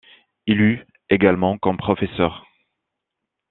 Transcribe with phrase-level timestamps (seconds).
[0.47, 2.47] Il eut également comme professeur.